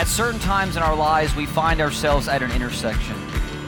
[0.00, 3.14] At certain times in our lives, we find ourselves at an intersection.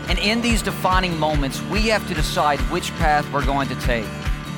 [0.09, 4.06] And in these defining moments, we have to decide which path we're going to take.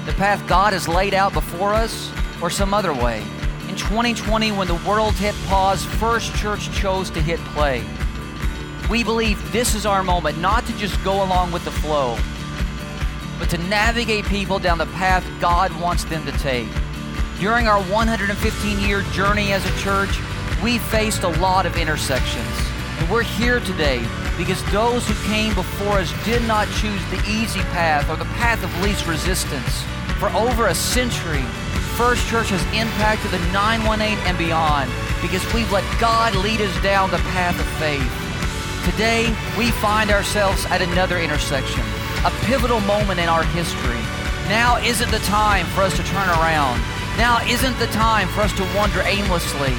[0.07, 3.23] The path God has laid out before us, or some other way.
[3.69, 7.85] In 2020, when the world hit pause, First Church chose to hit play.
[8.89, 12.17] We believe this is our moment, not to just go along with the flow,
[13.37, 16.69] but to navigate people down the path God wants them to take.
[17.41, 20.21] During our 115 year journey as a church,
[20.65, 22.49] we faced a lot of intersections.
[22.99, 24.03] And we're here today
[24.39, 28.65] because those who came before us did not choose the easy path or the path
[28.65, 29.83] of least resistance.
[30.19, 31.43] For over a century,
[32.01, 37.11] First Church has impacted the 918 and beyond because we've let God lead us down
[37.11, 38.09] the path of faith.
[38.91, 41.85] Today, we find ourselves at another intersection,
[42.25, 44.01] a pivotal moment in our history.
[44.49, 46.81] Now isn't the time for us to turn around.
[47.19, 49.77] Now isn't the time for us to wander aimlessly.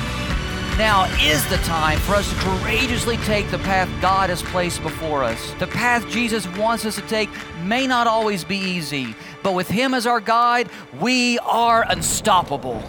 [0.78, 5.24] Now is the time for us to courageously take the path God has placed before
[5.24, 5.54] us.
[5.58, 7.30] The path Jesus wants us to take
[7.64, 12.84] may not always be easy, but with Him as our guide, we are unstoppable.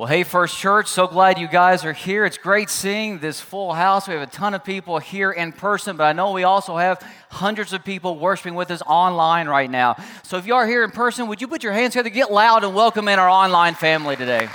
[0.00, 2.24] Well, hey, First Church, so glad you guys are here.
[2.24, 4.08] It's great seeing this full house.
[4.08, 7.06] We have a ton of people here in person, but I know we also have
[7.28, 10.02] hundreds of people worshiping with us online right now.
[10.22, 12.64] So if you are here in person, would you put your hands together, get loud,
[12.64, 14.48] and welcome in our online family today?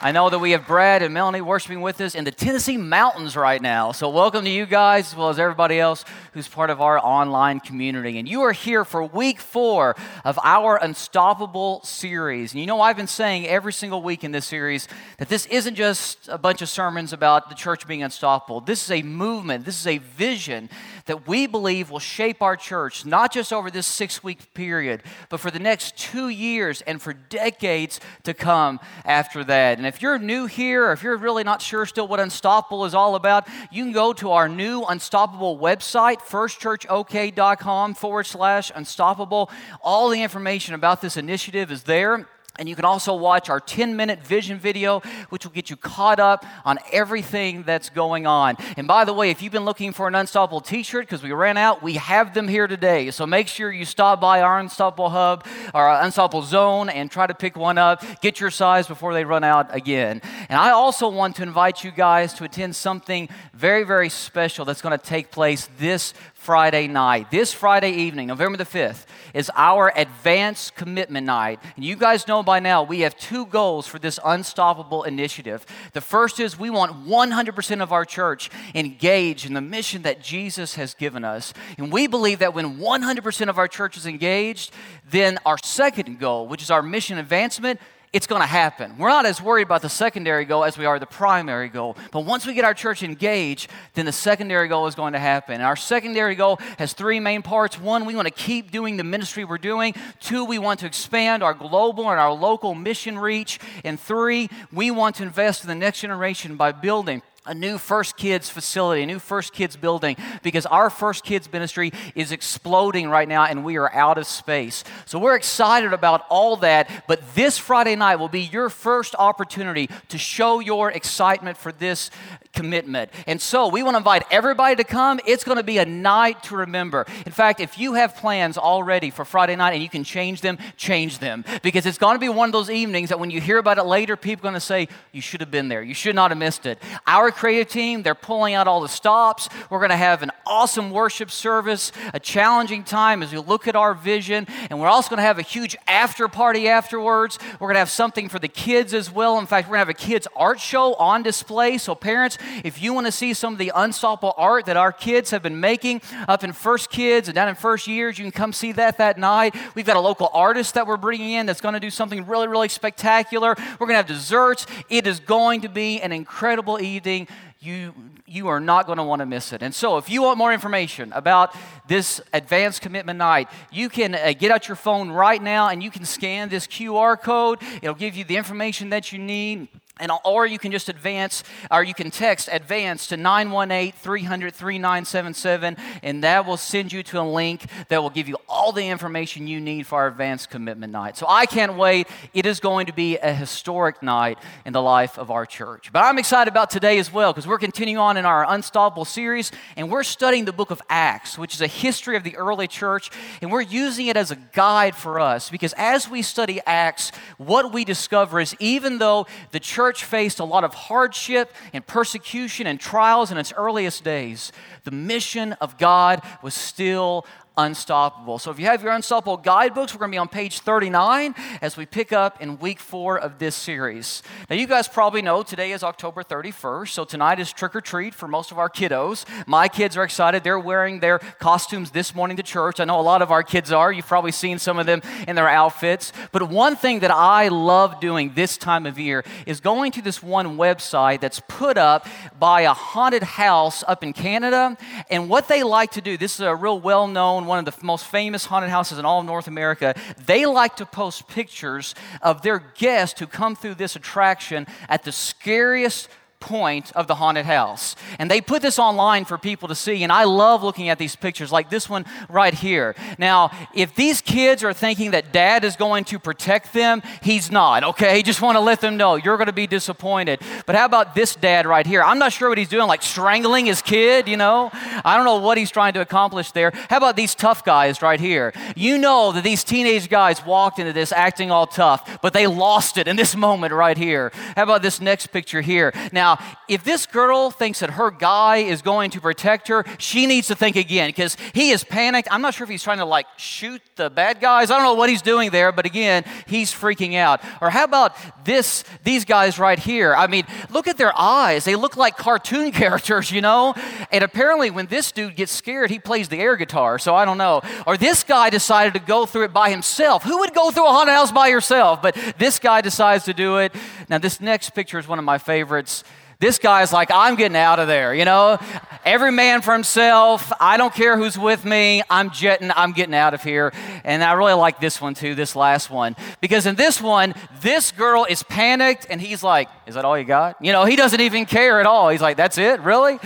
[0.00, 3.34] I know that we have Brad and Melanie worshiping with us in the Tennessee mountains
[3.34, 3.90] right now.
[3.90, 6.04] So, welcome to you guys, as well as everybody else
[6.34, 8.16] who's part of our online community.
[8.16, 12.52] And you are here for week four of our Unstoppable series.
[12.52, 15.74] And you know, I've been saying every single week in this series that this isn't
[15.74, 18.60] just a bunch of sermons about the church being unstoppable.
[18.60, 20.70] This is a movement, this is a vision
[21.06, 25.40] that we believe will shape our church, not just over this six week period, but
[25.40, 29.78] for the next two years and for decades to come after that.
[29.78, 32.94] And if you're new here, or if you're really not sure still what Unstoppable is
[32.94, 39.50] all about, you can go to our new Unstoppable website, firstchurchok.com forward slash unstoppable.
[39.82, 42.28] All the information about this initiative is there.
[42.58, 46.18] And you can also watch our 10 minute vision video, which will get you caught
[46.18, 48.56] up on everything that's going on.
[48.76, 51.32] And by the way, if you've been looking for an Unstoppable t shirt because we
[51.32, 53.10] ran out, we have them here today.
[53.12, 57.26] So make sure you stop by our Unstoppable Hub, our uh, Unstoppable Zone, and try
[57.26, 58.04] to pick one up.
[58.20, 60.20] Get your size before they run out again.
[60.48, 64.82] And I also want to invite you guys to attend something very, very special that's
[64.82, 67.32] going to take place this Friday night.
[67.32, 71.58] This Friday evening, November the 5th, is our advanced commitment night.
[71.74, 75.66] And you guys know by now we have two goals for this unstoppable initiative.
[75.92, 80.76] The first is we want 100% of our church engaged in the mission that Jesus
[80.76, 81.52] has given us.
[81.76, 84.72] And we believe that when 100% of our church is engaged,
[85.10, 87.80] then our second goal, which is our mission advancement,
[88.12, 88.96] it's going to happen.
[88.96, 91.96] We're not as worried about the secondary goal as we are the primary goal.
[92.10, 95.54] But once we get our church engaged, then the secondary goal is going to happen.
[95.54, 97.78] And our secondary goal has three main parts.
[97.78, 99.94] One, we want to keep doing the ministry we're doing.
[100.20, 103.58] Two, we want to expand our global and our local mission reach.
[103.84, 108.16] And three, we want to invest in the next generation by building a new First
[108.16, 113.26] Kids facility, a new First Kids building, because our First Kids ministry is exploding right
[113.26, 114.84] now and we are out of space.
[115.06, 119.88] So we're excited about all that, but this Friday night will be your first opportunity
[120.08, 122.10] to show your excitement for this
[122.58, 123.08] commitment.
[123.28, 125.20] And so we want to invite everybody to come.
[125.24, 127.06] It's going to be a night to remember.
[127.24, 130.58] In fact, if you have plans already for Friday night and you can change them,
[130.76, 131.44] change them.
[131.62, 133.84] Because it's going to be one of those evenings that when you hear about it
[133.84, 135.84] later, people are going to say, You should have been there.
[135.84, 136.82] You should not have missed it.
[137.06, 139.48] Our creative team, they're pulling out all the stops.
[139.70, 143.76] We're going to have an awesome worship service, a challenging time as we look at
[143.76, 144.48] our vision.
[144.68, 147.38] And we're also going to have a huge after party afterwards.
[147.60, 149.38] We're going to have something for the kids as well.
[149.38, 151.78] In fact, we're going to have a kids' art show on display.
[151.78, 155.30] So, parents, if you want to see some of the unstoppable art that our kids
[155.30, 158.52] have been making up in First Kids and down in First Years, you can come
[158.52, 159.54] see that that night.
[159.74, 162.48] We've got a local artist that we're bringing in that's going to do something really,
[162.48, 163.54] really spectacular.
[163.78, 164.66] We're going to have desserts.
[164.88, 167.28] It is going to be an incredible evening
[167.60, 167.92] you,
[168.24, 169.62] you are not going to want to miss it.
[169.62, 171.54] And so, if you want more information about
[171.88, 175.90] this advanced commitment night, you can uh, get out your phone right now and you
[175.90, 177.58] can scan this QR code.
[177.82, 179.68] It'll give you the information that you need.
[180.00, 185.76] And, or you can just advance, or you can text advance to 918 300 3977,
[186.02, 189.46] and that will send you to a link that will give you all the information
[189.46, 191.16] you need for our advanced commitment night.
[191.16, 192.08] So I can't wait.
[192.34, 195.92] It is going to be a historic night in the life of our church.
[195.92, 199.50] But I'm excited about today as well because we're continuing on in our Unstoppable series,
[199.76, 203.10] and we're studying the book of Acts, which is a history of the early church,
[203.40, 207.72] and we're using it as a guide for us because as we study Acts, what
[207.72, 212.66] we discover is even though the church church faced a lot of hardship and persecution
[212.66, 214.52] and trials in its earliest days,
[214.84, 217.24] the mission of God was still
[217.58, 218.38] unstoppable.
[218.38, 221.76] So if you have your unstoppable guidebooks, we're going to be on page 39 as
[221.76, 224.22] we pick up in week four of this series.
[224.48, 228.14] Now, you guys probably know today is October 31st, so tonight is trick or treat
[228.14, 229.26] for most of our kiddos.
[229.46, 230.44] My kids are excited.
[230.44, 232.78] They're wearing their costumes this morning to church.
[232.78, 233.90] I know a lot of our kids are.
[233.90, 236.12] You've probably seen some of them in their outfits.
[236.30, 240.22] But one thing that I love doing this time of year is going to this
[240.22, 242.06] one website that's put up
[242.38, 244.76] by a haunted house up in Canada.
[245.10, 247.84] And what they like to do, this is a real well known one of the
[247.84, 249.94] most famous haunted houses in all of North America,
[250.26, 255.12] they like to post pictures of their guests who come through this attraction at the
[255.12, 256.08] scariest
[256.40, 257.96] point of the haunted house.
[258.18, 261.16] And they put this online for people to see, and I love looking at these
[261.16, 262.94] pictures, like this one right here.
[263.18, 267.84] Now, if these kids are thinking that dad is going to protect them, he's not,
[267.84, 268.22] okay?
[268.22, 270.40] Just want to let them know you're going to be disappointed.
[270.66, 272.02] But how about this dad right here?
[272.02, 274.70] I'm not sure what he's doing, like strangling his kid, you know?
[275.04, 276.72] I don't know what he's trying to accomplish there.
[276.88, 278.52] How about these tough guys right here?
[278.76, 282.98] You know that these teenage guys walked into this acting all tough, but they lost
[282.98, 284.32] it in this moment right here.
[284.56, 285.92] How about this next picture here?
[286.12, 290.26] Now, now, if this girl thinks that her guy is going to protect her, she
[290.26, 292.28] needs to think again because he is panicked.
[292.30, 294.70] I'm not sure if he's trying to like shoot the bad guys.
[294.70, 297.40] I don't know what he's doing there, but again, he's freaking out.
[297.62, 298.14] Or how about
[298.44, 300.14] this these guys right here?
[300.14, 301.64] I mean, look at their eyes.
[301.64, 303.74] They look like cartoon characters, you know?
[304.12, 306.98] And apparently when this dude gets scared, he plays the air guitar.
[306.98, 307.62] So I don't know.
[307.86, 310.24] Or this guy decided to go through it by himself.
[310.24, 312.02] Who would go through a haunted house by yourself?
[312.02, 313.74] But this guy decides to do it.
[314.10, 316.04] Now this next picture is one of my favorites.
[316.40, 318.58] This guy's like, I'm getting out of there, you know?
[319.04, 320.52] Every man for himself.
[320.60, 322.02] I don't care who's with me.
[322.08, 323.72] I'm jetting, I'm getting out of here.
[324.04, 326.14] And I really like this one too, this last one.
[326.40, 330.24] Because in this one, this girl is panicked and he's like, Is that all you
[330.24, 330.64] got?
[330.64, 332.08] You know, he doesn't even care at all.
[332.08, 332.80] He's like, That's it?
[332.82, 333.18] Really?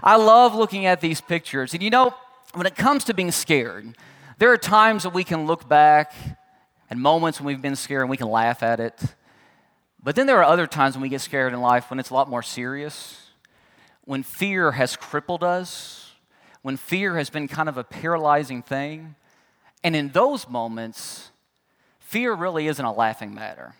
[0.00, 1.74] I love looking at these pictures.
[1.74, 2.14] And you know,
[2.54, 3.96] when it comes to being scared,
[4.38, 6.12] there are times that we can look back
[6.88, 9.00] and moments when we've been scared and we can laugh at it.
[10.02, 12.14] But then there are other times when we get scared in life when it's a
[12.14, 13.30] lot more serious,
[14.04, 16.12] when fear has crippled us,
[16.62, 19.14] when fear has been kind of a paralyzing thing.
[19.84, 21.30] And in those moments,
[21.98, 23.74] fear really isn't a laughing matter.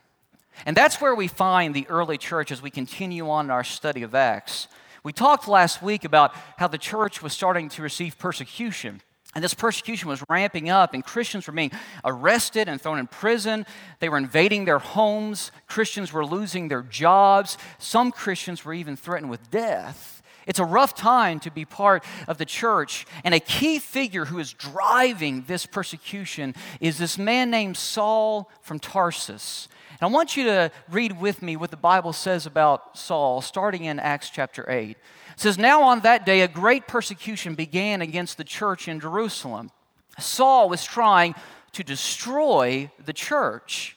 [0.67, 4.03] And that's where we find the early church as we continue on in our study
[4.03, 4.69] of Acts.
[5.03, 9.01] We talked last week about how the church was starting to receive persecution.
[9.35, 11.71] And this persecution was ramping up, and Christians were being
[12.05, 13.65] arrested and thrown in prison.
[14.01, 15.53] They were invading their homes.
[15.69, 17.57] Christians were losing their jobs.
[17.79, 20.21] Some Christians were even threatened with death.
[20.47, 23.07] It's a rough time to be part of the church.
[23.23, 28.81] And a key figure who is driving this persecution is this man named Saul from
[28.81, 29.69] Tarsus.
[29.91, 33.85] And I want you to read with me what the Bible says about Saul, starting
[33.85, 34.97] in Acts chapter 8.
[35.41, 39.71] It says, Now on that day, a great persecution began against the church in Jerusalem.
[40.19, 41.35] Saul was trying
[41.73, 43.97] to destroy the church.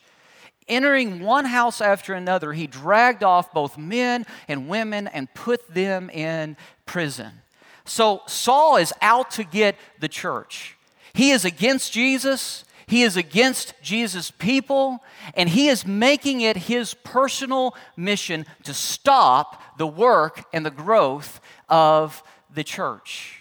[0.69, 6.09] Entering one house after another, he dragged off both men and women and put them
[6.11, 6.55] in
[6.85, 7.33] prison.
[7.83, 10.77] So Saul is out to get the church.
[11.13, 12.63] He is against Jesus.
[12.85, 15.03] He is against Jesus' people,
[15.35, 21.39] and he is making it his personal mission to stop the work and the growth
[21.69, 22.23] of
[22.53, 23.39] the church.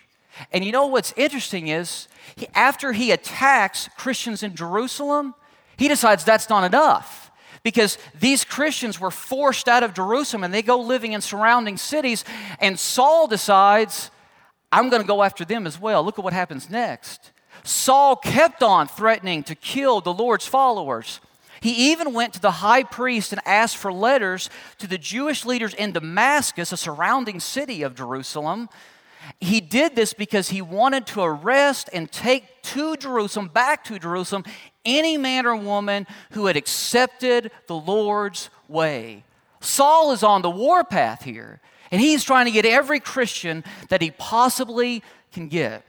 [0.52, 5.34] And you know what's interesting is he, after he attacks Christians in Jerusalem,
[5.76, 7.30] he decides that's not enough
[7.62, 12.24] because these Christians were forced out of Jerusalem and they go living in surrounding cities.
[12.60, 14.10] And Saul decides,
[14.70, 16.02] I'm going to go after them as well.
[16.02, 17.31] Look at what happens next.
[17.64, 21.20] Saul kept on threatening to kill the Lord's followers.
[21.60, 25.74] He even went to the high priest and asked for letters to the Jewish leaders
[25.74, 28.68] in Damascus, a surrounding city of Jerusalem.
[29.40, 34.42] He did this because he wanted to arrest and take to Jerusalem, back to Jerusalem,
[34.84, 39.22] any man or woman who had accepted the Lord's way.
[39.60, 41.60] Saul is on the warpath here,
[41.92, 45.84] and he's trying to get every Christian that he possibly can get.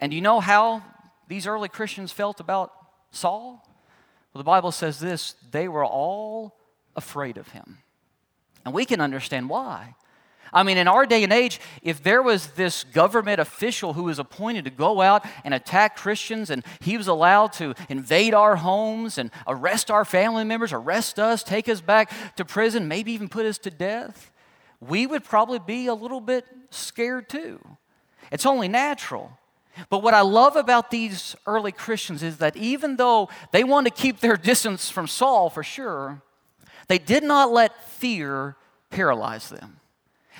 [0.00, 0.84] And you know how
[1.28, 2.72] these early Christians felt about
[3.10, 3.64] Saul?
[4.32, 6.56] Well, the Bible says this they were all
[6.96, 7.78] afraid of him.
[8.64, 9.94] And we can understand why.
[10.52, 14.18] I mean, in our day and age, if there was this government official who was
[14.18, 19.18] appointed to go out and attack Christians and he was allowed to invade our homes
[19.18, 23.46] and arrest our family members, arrest us, take us back to prison, maybe even put
[23.46, 24.32] us to death,
[24.80, 27.60] we would probably be a little bit scared too.
[28.30, 29.38] It's only natural.
[29.90, 34.02] But what I love about these early Christians is that even though they wanted to
[34.02, 36.22] keep their distance from Saul for sure,
[36.88, 38.56] they did not let fear
[38.90, 39.80] paralyze them.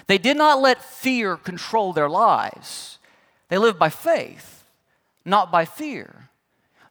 [0.06, 2.98] They did not let fear control their lives.
[3.48, 4.64] They lived by faith,
[5.24, 6.28] not by fear.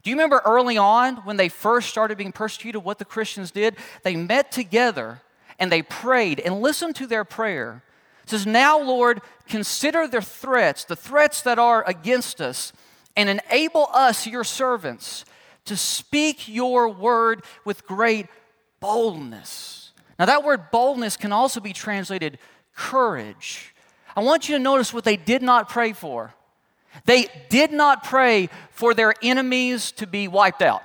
[0.03, 3.75] Do you remember early on when they first started being persecuted, what the Christians did?
[4.03, 5.21] They met together
[5.59, 7.83] and they prayed and listened to their prayer.
[8.27, 12.73] It says, Now, Lord, consider the threats, the threats that are against us,
[13.15, 15.23] and enable us, your servants,
[15.63, 18.25] to speak your word with great
[18.81, 19.93] boldness.
[20.19, 22.37] Now, that word boldness can also be translated
[22.75, 23.73] courage.
[24.13, 26.33] I want you to notice what they did not pray for.
[27.05, 30.81] They did not pray for their enemies to be wiped out.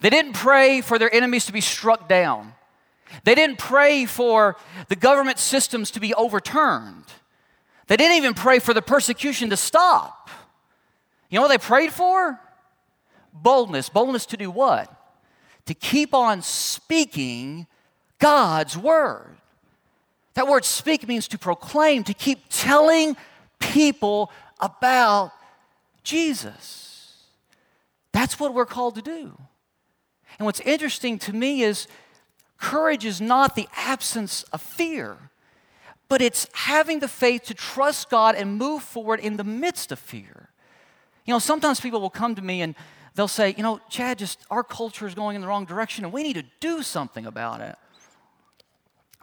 [0.00, 2.54] They didn't pray for their enemies to be struck down.
[3.24, 4.56] They didn't pray for
[4.88, 7.06] the government systems to be overturned.
[7.86, 10.30] They didn't even pray for the persecution to stop.
[11.28, 12.38] You know what they prayed for?
[13.32, 13.88] Boldness.
[13.88, 14.94] Boldness to do what?
[15.66, 17.66] To keep on speaking
[18.18, 19.36] God's word.
[20.34, 23.16] That word speak means to proclaim, to keep telling
[23.58, 25.32] people about
[26.02, 27.16] Jesus.
[28.12, 29.36] That's what we're called to do.
[30.38, 31.86] And what's interesting to me is
[32.60, 35.16] courage is not the absence of fear,
[36.08, 39.98] but it's having the faith to trust God and move forward in the midst of
[39.98, 40.50] fear.
[41.24, 42.74] You know, sometimes people will come to me and
[43.14, 46.12] they'll say, you know, Chad, just our culture is going in the wrong direction and
[46.12, 47.76] we need to do something about it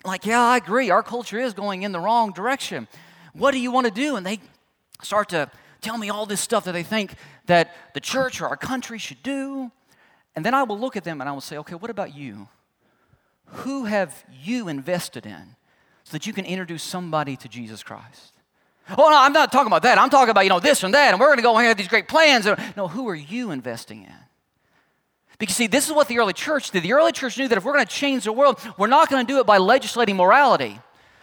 [0.08, 0.90] like, yeah, I agree.
[0.90, 2.88] Our culture is going in the wrong direction.
[3.34, 4.16] What do you want to do?
[4.16, 4.40] And they
[5.04, 5.52] start to
[5.82, 7.16] tell me all this stuff that they think
[7.46, 9.72] that the church or our country should do.
[10.36, 12.48] And then I will look at them and I will say, okay, what about you?
[13.48, 15.56] Who have you invested in
[16.04, 18.34] so that you can introduce somebody to Jesus Christ?
[18.92, 19.98] Oh, no, I'm not talking about that.
[19.98, 21.78] I'm talking about, you know, this and that, and we're going to go and have
[21.78, 22.48] these great plans.
[22.78, 24.14] No, who are you investing in?
[25.40, 26.84] Because, see, this is what the early church did.
[26.84, 29.26] The early church knew that if we're going to change the world, we're not going
[29.26, 30.80] to do it by legislating morality.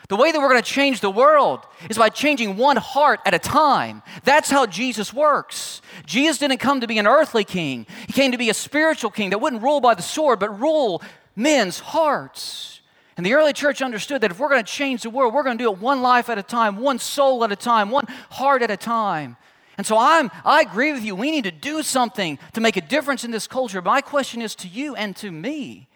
[0.08, 3.32] The way that we're going to change the world is by changing one heart at
[3.32, 4.02] a time.
[4.22, 5.80] That's how Jesus works.
[6.04, 9.30] Jesus didn't come to be an earthly king, he came to be a spiritual king
[9.30, 11.02] that wouldn't rule by the sword, but rule
[11.36, 12.80] men's hearts.
[13.16, 15.56] And the early church understood that if we're going to change the world, we're going
[15.58, 18.62] to do it one life at a time, one soul at a time, one heart
[18.62, 19.36] at a time.
[19.76, 21.14] And so I'm, I agree with you.
[21.14, 23.80] We need to do something to make a difference in this culture.
[23.82, 25.88] My question is to you and to me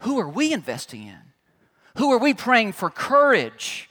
[0.00, 1.18] who are we investing in?
[1.96, 3.88] Who are we praying for courage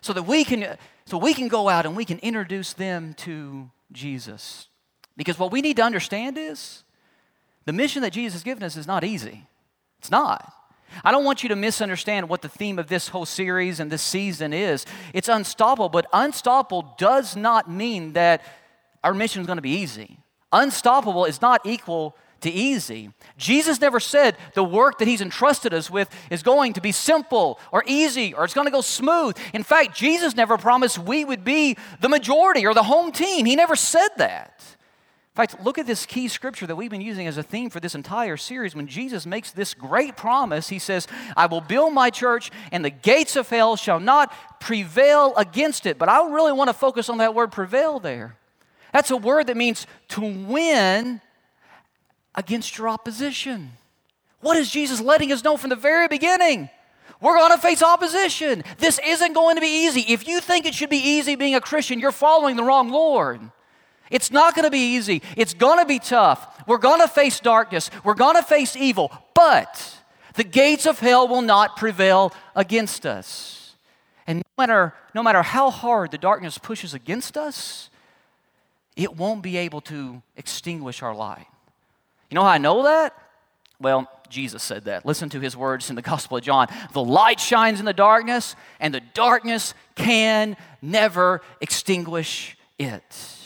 [0.00, 3.70] so that we can, so we can go out and we can introduce them to
[3.90, 4.68] Jesus?
[5.16, 6.84] Because what we need to understand is
[7.64, 9.46] the mission that Jesus has given us is not easy.
[9.98, 10.52] It's not.
[11.04, 14.02] I don't want you to misunderstand what the theme of this whole series and this
[14.02, 14.86] season is.
[15.12, 18.42] It's unstoppable, but unstoppable does not mean that
[19.04, 20.18] our mission is going to be easy.
[20.52, 23.10] Unstoppable is not equal to easy.
[23.36, 27.58] Jesus never said the work that He's entrusted us with is going to be simple
[27.72, 29.36] or easy or it's going to go smooth.
[29.52, 33.44] In fact, Jesus never promised we would be the majority or the home team.
[33.44, 34.62] He never said that.
[35.38, 37.94] Fact, look at this key scripture that we've been using as a theme for this
[37.94, 38.74] entire series.
[38.74, 42.90] When Jesus makes this great promise, He says, I will build my church and the
[42.90, 45.96] gates of hell shall not prevail against it.
[45.96, 48.36] But I really want to focus on that word prevail there.
[48.92, 51.20] That's a word that means to win
[52.34, 53.70] against your opposition.
[54.40, 56.68] What is Jesus letting us know from the very beginning?
[57.20, 58.64] We're going to face opposition.
[58.78, 60.00] This isn't going to be easy.
[60.00, 63.52] If you think it should be easy being a Christian, you're following the wrong Lord.
[64.10, 65.22] It's not going to be easy.
[65.36, 66.62] It's going to be tough.
[66.66, 67.90] We're going to face darkness.
[68.04, 69.12] We're going to face evil.
[69.34, 69.96] But
[70.34, 73.74] the gates of hell will not prevail against us.
[74.26, 77.90] And no matter, no matter how hard the darkness pushes against us,
[78.96, 81.46] it won't be able to extinguish our light.
[82.30, 83.14] You know how I know that?
[83.80, 85.06] Well, Jesus said that.
[85.06, 86.68] Listen to his words in the Gospel of John.
[86.92, 93.37] The light shines in the darkness, and the darkness can never extinguish it.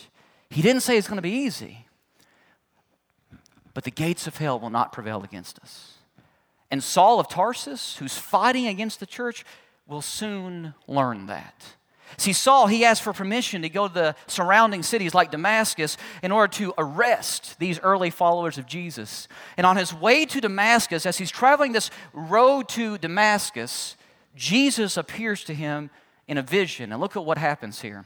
[0.53, 1.87] He didn't say it's going to be easy,
[3.73, 5.95] but the gates of hell will not prevail against us.
[6.71, 9.45] And Saul of Tarsus, who's fighting against the church,
[9.87, 11.75] will soon learn that.
[12.19, 16.31] See, Saul, he asked for permission to go to the surrounding cities like Damascus in
[16.31, 19.29] order to arrest these early followers of Jesus.
[19.57, 23.97] And on his way to Damascus, as he's traveling this road to Damascus,
[24.37, 25.89] Jesus appears to him
[26.29, 26.93] in a vision.
[26.93, 28.05] And look at what happens here.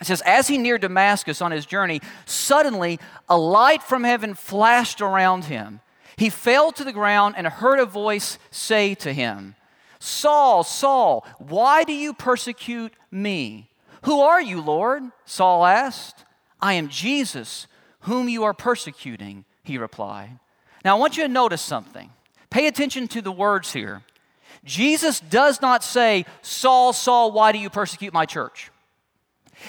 [0.00, 5.00] It says, As he neared Damascus on his journey, suddenly a light from heaven flashed
[5.00, 5.80] around him.
[6.16, 9.54] He fell to the ground and heard a voice say to him,
[9.98, 13.70] Saul, Saul, why do you persecute me?
[14.04, 15.02] Who are you, Lord?
[15.26, 16.24] Saul asked.
[16.60, 17.66] I am Jesus,
[18.00, 20.38] whom you are persecuting, he replied.
[20.84, 22.10] Now I want you to notice something.
[22.50, 24.02] Pay attention to the words here.
[24.64, 28.70] Jesus does not say, Saul, Saul, why do you persecute my church?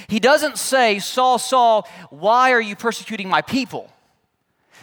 [0.08, 3.92] He doesn't say, Saul, Saul, why are you persecuting my people?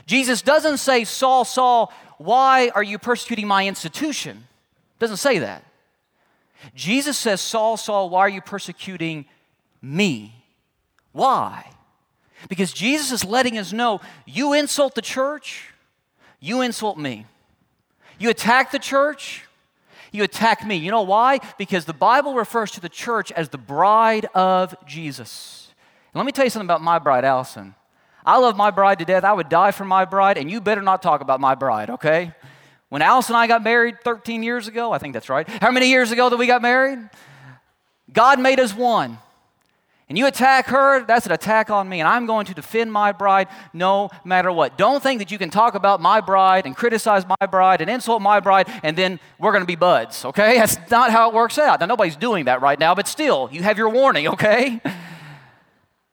[0.06, 4.46] Jesus doesn't say, Saul, Saul, why are you persecuting my institution?
[4.98, 5.64] Doesn't say that.
[6.74, 9.26] Jesus says, Saul, Saul, why are you persecuting
[9.80, 10.34] me?
[11.12, 11.70] Why?
[12.48, 15.72] Because Jesus is letting us know you insult the church,
[16.40, 17.26] you insult me.
[18.18, 19.44] You attack the church,
[20.12, 20.76] you attack me.
[20.76, 21.38] You know why?
[21.58, 25.72] Because the Bible refers to the church as the bride of Jesus.
[26.12, 27.74] And let me tell you something about my bride, Allison.
[28.24, 29.24] I love my bride to death.
[29.24, 32.32] I would die for my bride, and you better not talk about my bride, okay?
[32.88, 35.48] When Allison and I got married 13 years ago, I think that's right.
[35.48, 36.98] How many years ago that we got married?
[38.12, 39.18] God made us one
[40.08, 43.12] and you attack her, that's an attack on me, and I'm going to defend my
[43.12, 44.78] bride no matter what.
[44.78, 48.22] Don't think that you can talk about my bride and criticize my bride and insult
[48.22, 50.56] my bride, and then we're going to be buds, okay?
[50.56, 51.80] That's not how it works out.
[51.80, 54.80] Now, nobody's doing that right now, but still, you have your warning, okay?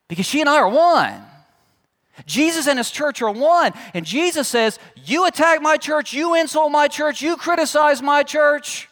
[0.08, 1.20] Because she and I are one.
[2.26, 6.72] Jesus and his church are one, and Jesus says, You attack my church, you insult
[6.72, 8.88] my church, you criticize my church.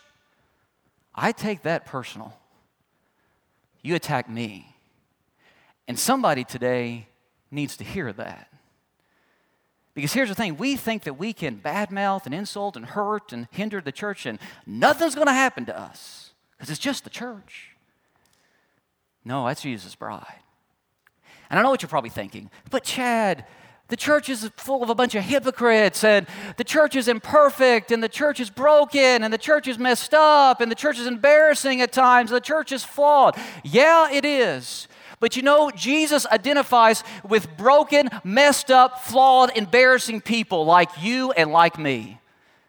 [1.15, 2.33] I take that personal.
[3.83, 4.72] You attack me.
[5.87, 7.07] And somebody today
[7.51, 8.49] needs to hear that.
[9.93, 13.47] Because here's the thing we think that we can badmouth and insult and hurt and
[13.51, 17.69] hinder the church, and nothing's going to happen to us because it's just the church.
[19.23, 20.39] No, that's Jesus' bride.
[21.49, 23.45] And I know what you're probably thinking, but Chad,
[23.89, 26.25] the church is full of a bunch of hypocrites, and
[26.57, 30.61] the church is imperfect, and the church is broken, and the church is messed up,
[30.61, 33.37] and the church is embarrassing at times, the church is flawed.
[33.63, 34.87] Yeah, it is.
[35.19, 41.51] But you know, Jesus identifies with broken, messed up, flawed, embarrassing people like you and
[41.51, 42.19] like me.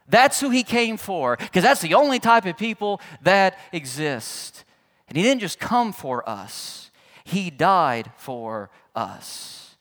[0.09, 4.65] That's who he came for, because that's the only type of people that exist.
[5.09, 6.91] And he didn't just come for us,
[7.25, 9.77] he died for us.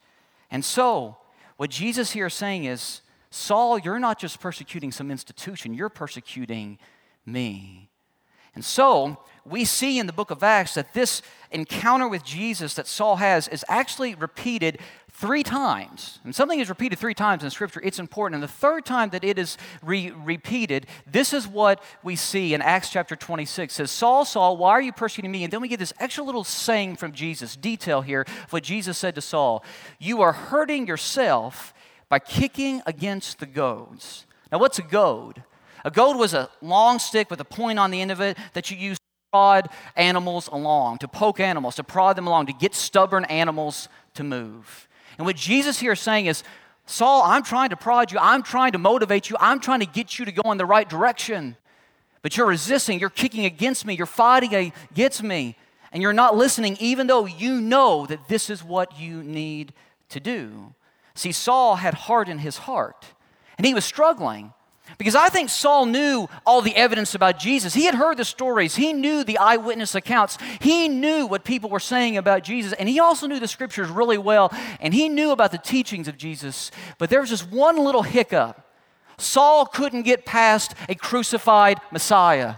[0.50, 1.16] And so,
[1.56, 3.00] what Jesus here is saying is
[3.30, 6.78] Saul, you're not just persecuting some institution, you're persecuting
[7.26, 7.90] me.
[8.54, 12.86] And so, we see in the book of Acts that this encounter with Jesus that
[12.86, 14.78] Saul has is actually repeated
[15.12, 16.18] three times.
[16.24, 18.34] And something is repeated three times in Scripture, it's important.
[18.34, 22.60] And the third time that it is re- repeated, this is what we see in
[22.60, 23.72] Acts chapter 26.
[23.72, 25.44] It says, Saul, Saul, why are you persecuting me?
[25.44, 28.98] And then we get this extra little saying from Jesus, detail here of what Jesus
[28.98, 29.64] said to Saul
[30.00, 31.74] You are hurting yourself
[32.08, 34.26] by kicking against the goads.
[34.50, 35.44] Now, what's a goad?
[35.84, 38.70] A goad was a long stick with a point on the end of it that
[38.70, 42.74] you used to prod animals along, to poke animals, to prod them along, to get
[42.74, 44.88] stubborn animals to move.
[45.18, 46.42] And what Jesus here is saying is,
[46.86, 50.18] Saul, I'm trying to prod you, I'm trying to motivate you, I'm trying to get
[50.18, 51.56] you to go in the right direction.
[52.22, 55.56] But you're resisting, you're kicking against me, you're fighting against me,
[55.92, 59.72] and you're not listening, even though you know that this is what you need
[60.08, 60.74] to do.
[61.14, 63.06] See, Saul had hardened his heart,
[63.56, 64.52] and he was struggling.
[64.98, 67.74] Because I think Saul knew all the evidence about Jesus.
[67.74, 71.80] He had heard the stories, he knew the eyewitness accounts, he knew what people were
[71.80, 75.52] saying about Jesus, and he also knew the scriptures really well, and he knew about
[75.52, 76.70] the teachings of Jesus.
[76.98, 78.60] But there was just one little hiccup.
[79.16, 82.56] Saul couldn't get past a crucified Messiah.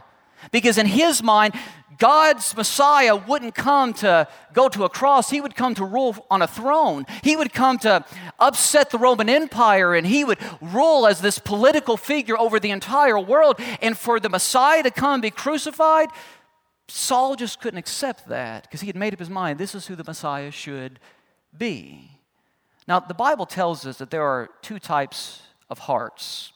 [0.52, 1.54] Because in his mind,
[1.98, 5.30] God's Messiah wouldn't come to go to a cross.
[5.30, 7.06] He would come to rule on a throne.
[7.22, 8.04] He would come to
[8.38, 13.18] upset the Roman Empire and he would rule as this political figure over the entire
[13.18, 13.60] world.
[13.80, 16.08] And for the Messiah to come and be crucified,
[16.88, 19.96] Saul just couldn't accept that because he had made up his mind this is who
[19.96, 20.98] the Messiah should
[21.56, 22.10] be.
[22.88, 26.52] Now, the Bible tells us that there are two types of hearts.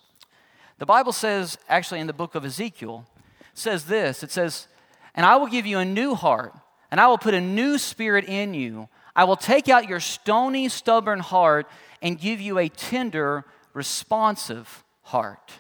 [0.79, 3.07] The Bible says, actually, in the book of Ezekiel,
[3.53, 4.69] says this it says,
[5.15, 6.55] and I will give you a new heart,
[6.91, 8.89] and I will put a new spirit in you.
[9.15, 11.69] I will take out your stony, stubborn heart
[12.01, 13.45] and give you a tender,
[13.75, 15.53] responsive heart.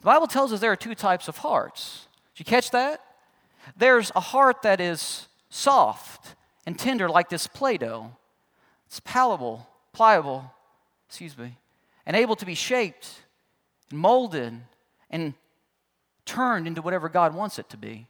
[0.00, 2.06] The Bible tells us there are two types of hearts.
[2.34, 3.00] Did you catch that?
[3.76, 6.34] There's a heart that is soft
[6.66, 8.12] and tender, like this Play Doh.
[8.86, 10.52] It's palatable, pliable,
[11.08, 11.56] excuse me,
[12.04, 13.22] and able to be shaped
[13.90, 14.54] and molded
[15.10, 15.34] and
[16.24, 18.07] turned into whatever God wants it to be.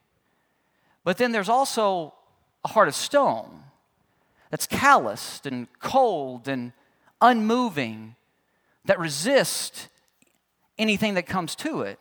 [1.09, 2.13] But then there's also
[2.67, 3.63] a heart of stone
[4.51, 6.75] that's calloused and cold and
[7.23, 8.15] unmoving
[8.85, 9.89] that resists
[10.77, 11.99] anything that comes to it.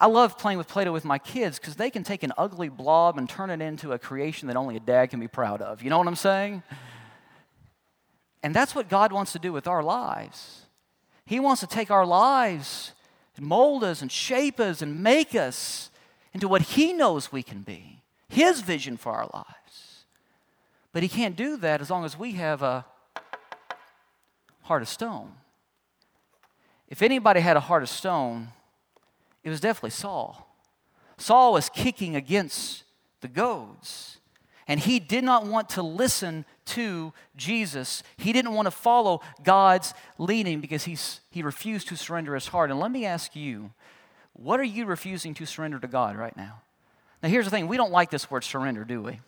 [0.00, 2.68] I love playing with Play Doh with my kids because they can take an ugly
[2.68, 5.82] blob and turn it into a creation that only a dad can be proud of.
[5.82, 6.62] You know what I'm saying?
[8.44, 10.66] And that's what God wants to do with our lives.
[11.24, 12.92] He wants to take our lives
[13.36, 15.90] and mold us and shape us and make us
[16.36, 20.04] into what He knows we can be, His vision for our lives.
[20.92, 22.84] But He can't do that as long as we have a
[24.60, 25.32] heart of stone.
[26.88, 28.48] If anybody had a heart of stone,
[29.42, 30.54] it was definitely Saul.
[31.16, 32.84] Saul was kicking against
[33.22, 34.18] the goads,
[34.68, 38.02] and he did not want to listen to Jesus.
[38.18, 42.70] He didn't want to follow God's leading because he's, he refused to surrender his heart.
[42.70, 43.70] And let me ask you,
[44.38, 46.62] what are you refusing to surrender to God right now?
[47.22, 49.20] Now, here's the thing we don't like this word surrender, do we?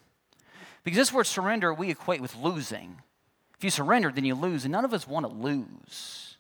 [0.85, 3.01] Because this word surrender we equate with losing.
[3.57, 6.37] If you surrender, then you lose, and none of us want to lose.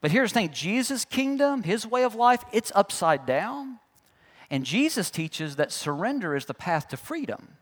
[0.00, 3.78] But here's the thing Jesus' kingdom, his way of life, it's upside down.
[4.50, 7.57] And Jesus teaches that surrender is the path to freedom.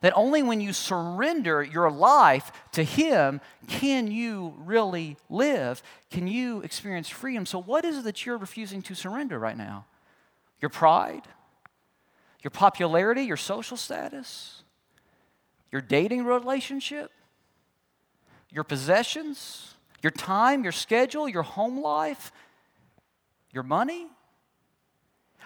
[0.00, 6.60] That only when you surrender your life to Him can you really live, can you
[6.60, 7.46] experience freedom.
[7.46, 9.86] So, what is it that you're refusing to surrender right now?
[10.60, 11.22] Your pride,
[12.42, 14.62] your popularity, your social status,
[15.70, 17.10] your dating relationship,
[18.50, 22.32] your possessions, your time, your schedule, your home life,
[23.52, 24.06] your money?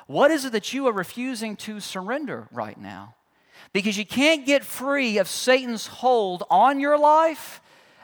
[0.06, 3.14] What is it that you are refusing to surrender right now?
[3.72, 7.60] Because you can't get free of Satan's hold on your life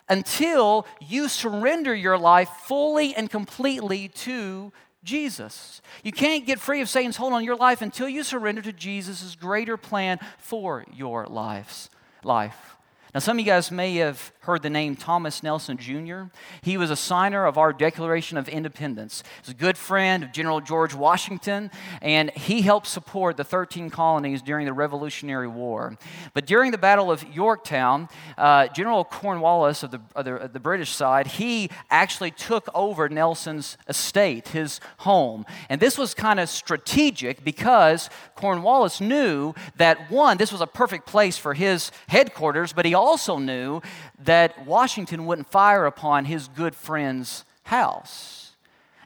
[0.09, 5.81] until you surrender your life fully and completely to Jesus.
[6.03, 9.35] You can't get free of Satan's hold on your life until you surrender to Jesus'
[9.35, 11.91] greater plan for your lives,
[12.23, 12.77] life.
[13.15, 16.23] Now, some of you guys may have heard the name Thomas Nelson Jr.
[16.63, 19.25] He was a signer of our Declaration of Independence.
[19.43, 21.69] He's a good friend of General George Washington,
[22.01, 25.99] and he helped support the 13 colonies during the Revolutionary War.
[26.33, 30.91] But during the Battle of Yorktown, uh, General Cornwallis of the, of, the, the British
[30.91, 35.45] side, he actually took over Nelson's estate, his home.
[35.69, 41.07] And this was kind of strategic because Cornwallis knew that, one, this was a perfect
[41.07, 43.81] place for his headquarters, but he also knew
[44.21, 44.36] that
[44.67, 48.53] Washington wouldn't fire upon his good friend's house.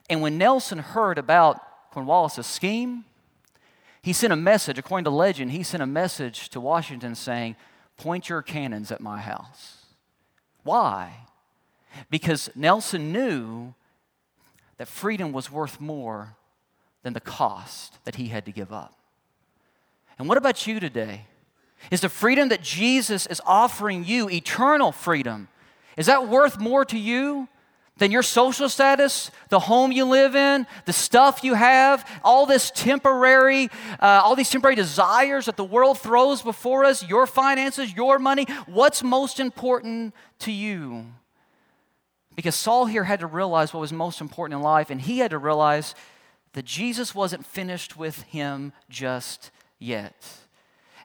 [0.09, 3.05] And when Nelson heard about Cornwallis' scheme,
[4.01, 7.55] he sent a message, according to legend, he sent a message to Washington saying,
[7.97, 9.85] Point your cannons at my house.
[10.63, 11.27] Why?
[12.09, 13.73] Because Nelson knew
[14.77, 16.35] that freedom was worth more
[17.03, 18.95] than the cost that he had to give up.
[20.17, 21.25] And what about you today?
[21.89, 25.47] Is the freedom that Jesus is offering you, eternal freedom,
[25.97, 27.47] is that worth more to you
[27.97, 32.71] than your social status, the home you live in, the stuff you have, all this
[32.71, 38.17] temporary, uh, all these temporary desires that the world throws before us, your finances, your
[38.17, 38.45] money?
[38.65, 41.05] What's most important to you?
[42.35, 45.31] Because Saul here had to realize what was most important in life, and he had
[45.31, 45.93] to realize
[46.53, 50.40] that Jesus wasn't finished with him just yet.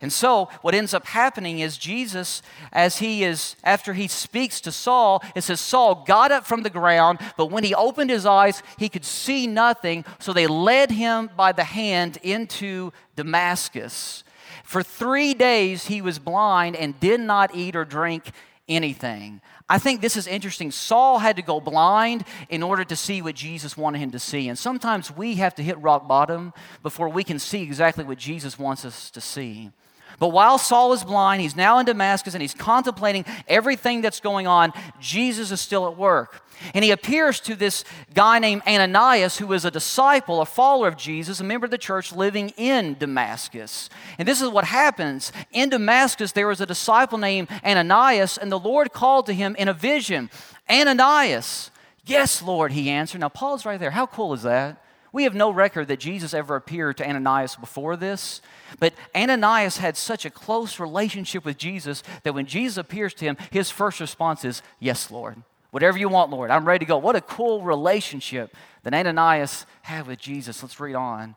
[0.01, 4.73] And so, what ends up happening is Jesus, as he is, after he speaks to
[4.73, 8.63] Saul, it says Saul got up from the ground, but when he opened his eyes,
[8.79, 10.05] he could see nothing.
[10.19, 14.25] So they led him by the hand into Damascus.
[14.65, 18.33] For three days he was blind and did not eat or drink
[18.69, 19.41] anything.
[19.69, 20.71] I think this is interesting.
[20.71, 24.49] Saul had to go blind in order to see what Jesus wanted him to see.
[24.49, 28.59] And sometimes we have to hit rock bottom before we can see exactly what Jesus
[28.59, 29.71] wants us to see.
[30.19, 34.47] But while Saul is blind, he's now in Damascus and he's contemplating everything that's going
[34.47, 34.73] on.
[35.01, 36.43] Jesus is still at work.
[36.75, 40.97] And he appears to this guy named Ananias, who is a disciple, a follower of
[40.97, 43.91] Jesus, a member of the church living in Damascus.
[44.19, 45.33] And this is what happens.
[45.53, 49.69] In Damascus, there was a disciple named Ananias, and the Lord called to him in
[49.69, 50.31] a vision
[50.71, 51.71] Ananias.
[52.07, 53.21] Yes, Lord, he answered.
[53.21, 53.91] Now, Paul's right there.
[53.91, 54.83] How cool is that?
[55.17, 58.43] We have no record that Jesus ever appeared to Ananias before this,
[58.79, 63.39] but Ananias had such a close relationship with Jesus that when Jesus appears to him,
[63.51, 65.43] his first response is, Yes, Lord.
[65.71, 66.51] Whatever you want, Lord.
[66.51, 66.99] I'm ready to go.
[66.99, 70.63] What a cool relationship that Ananias had with Jesus.
[70.63, 71.35] Let's read on.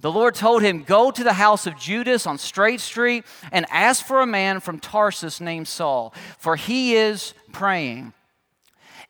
[0.00, 4.04] The Lord told him, Go to the house of Judas on Straight Street and ask
[4.04, 8.12] for a man from Tarsus named Saul, for he is praying.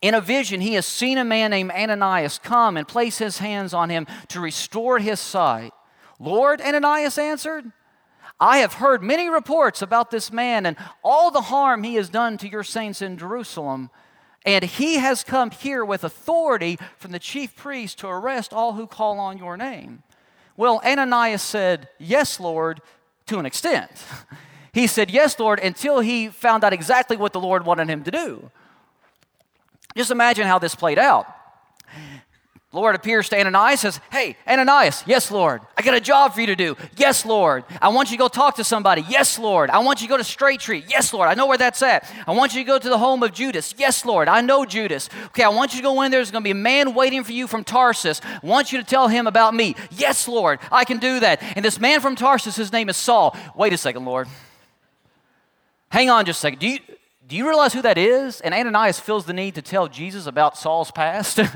[0.03, 3.73] In a vision, he has seen a man named Ananias come and place his hands
[3.73, 5.73] on him to restore his sight.
[6.19, 7.73] Lord, Ananias answered,
[8.41, 12.37] I have heard many reports about this man and all the harm he has done
[12.39, 13.91] to your saints in Jerusalem.
[14.45, 18.87] And he has come here with authority from the chief priest to arrest all who
[18.87, 20.03] call on your name.
[20.57, 22.81] Well, Ananias said, Yes, Lord,
[23.27, 23.91] to an extent.
[24.75, 28.11] He said, Yes, Lord, until he found out exactly what the Lord wanted him to
[28.11, 28.51] do.
[29.97, 31.27] Just imagine how this played out.
[32.75, 35.63] Lord appears to Ananias says, Hey, Ananias, yes, Lord.
[35.79, 36.77] I got a job for you to do.
[36.97, 37.63] Yes, Lord.
[37.81, 39.05] I want you to go talk to somebody.
[39.09, 39.71] Yes, Lord.
[39.71, 40.87] I want you to go to Straight Street.
[40.89, 41.29] Yes, Lord.
[41.29, 42.13] I know where that's at.
[42.27, 43.77] I want you to go to the home of Judas.
[43.79, 44.27] Yes, Lord.
[44.27, 45.09] I know Judas.
[45.27, 46.19] Okay, I want you to go in there.
[46.19, 48.21] There's going to be a man waiting for you from Tarsus.
[48.25, 49.77] I want you to tell him about me.
[49.93, 50.59] Yes, Lord.
[50.73, 51.41] I can do that.
[51.55, 53.37] And this man from Tarsus, his name is Saul.
[53.55, 54.27] Wait a second, Lord.
[55.91, 56.59] Hang on just a second.
[56.59, 56.81] Do you,
[57.27, 58.41] do you realize who that is?
[58.41, 61.41] And Ananias feels the need to tell Jesus about Saul's past.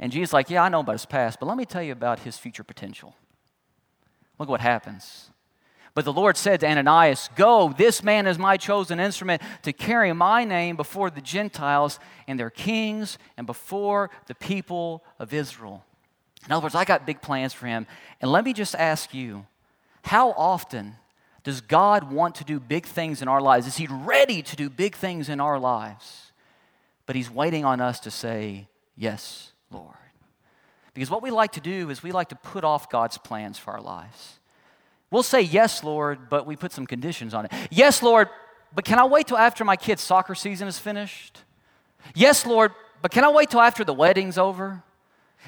[0.00, 2.20] And Jesus like, Yeah, I know about his past, but let me tell you about
[2.20, 3.14] his future potential.
[4.38, 5.30] Look what happens.
[5.92, 10.12] But the Lord said to Ananias, Go, this man is my chosen instrument to carry
[10.14, 15.84] my name before the Gentiles and their kings and before the people of Israel.
[16.46, 17.86] In other words, I got big plans for him.
[18.22, 19.46] And let me just ask you
[20.02, 20.94] how often
[21.42, 23.66] does God want to do big things in our lives?
[23.66, 26.32] Is He ready to do big things in our lives?
[27.06, 29.52] But He's waiting on us to say, Yes.
[29.70, 29.94] Lord.
[30.94, 33.72] Because what we like to do is we like to put off God's plans for
[33.72, 34.38] our lives.
[35.10, 37.52] We'll say, Yes, Lord, but we put some conditions on it.
[37.70, 38.28] Yes, Lord,
[38.74, 41.42] but can I wait till after my kid's soccer season is finished?
[42.14, 42.72] Yes, Lord,
[43.02, 44.82] but can I wait till after the wedding's over?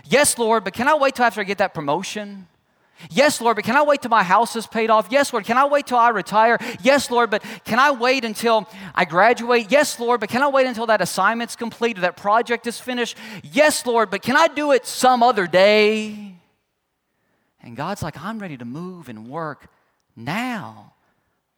[0.04, 2.48] Yes, Lord, but can I wait till after I get that promotion?
[3.10, 5.08] Yes, Lord, but can I wait till my house is paid off?
[5.10, 6.58] Yes, Lord, can I wait till I retire?
[6.82, 9.66] Yes, Lord, but can I wait until I graduate?
[9.70, 13.16] Yes, Lord, but can I wait until that assignment's complete or that project is finished?
[13.42, 16.34] Yes, Lord, but can I do it some other day?
[17.62, 19.68] And God's like, I'm ready to move and work
[20.16, 20.94] now.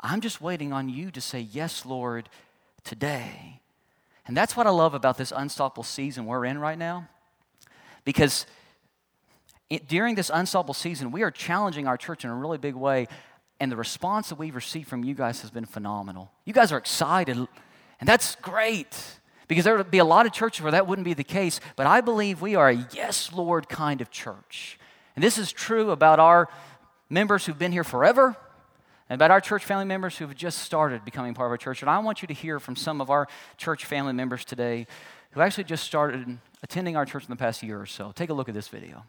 [0.01, 2.29] I'm just waiting on you to say, Yes, Lord,
[2.85, 3.61] today.
[4.27, 7.09] And that's what I love about this unstoppable season we're in right now.
[8.05, 8.47] Because
[9.87, 13.09] during this unstoppable season, we are challenging our church in a really big way,
[13.61, 16.31] and the response that we've received from you guys has been phenomenal.
[16.45, 18.97] You guys are excited, and that's great
[19.49, 21.87] because there would be a lot of churches where that wouldn't be the case, but
[21.87, 24.79] I believe we are a yes, Lord kind of church.
[25.17, 26.49] And this is true about our
[27.09, 28.37] members who've been here forever
[29.09, 31.83] and about our church family members who've just started becoming part of our church.
[31.83, 34.87] And I want you to hear from some of our church family members today
[35.33, 38.13] who actually just started attending our church in the past year or so.
[38.15, 39.05] Take a look at this video.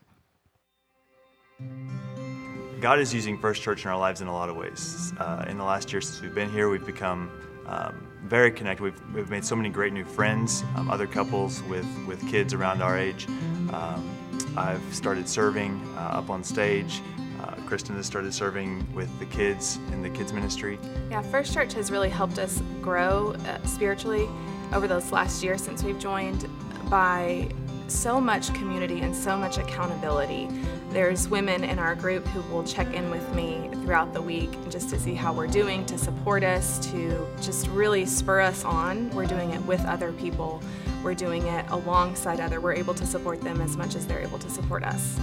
[2.81, 5.13] God is using First Church in our lives in a lot of ways.
[5.17, 7.31] Uh, in the last year since we've been here, we've become
[7.67, 8.83] um, very connected.
[8.83, 12.81] We've, we've made so many great new friends, um, other couples with, with kids around
[12.81, 13.27] our age.
[13.71, 14.11] Um,
[14.57, 17.01] I've started serving uh, up on stage.
[17.41, 20.77] Uh, Kristen has started serving with the kids in the kids ministry.
[21.09, 24.27] Yeah, First Church has really helped us grow uh, spiritually
[24.73, 26.47] over those last years since we've joined
[26.89, 27.49] by
[27.87, 30.49] so much community and so much accountability.
[30.89, 34.89] There's women in our group who will check in with me throughout the week just
[34.89, 39.09] to see how we're doing, to support us, to just really spur us on.
[39.11, 40.61] We're doing it with other people,
[41.03, 42.59] we're doing it alongside other.
[42.59, 45.19] We're able to support them as much as they're able to support us.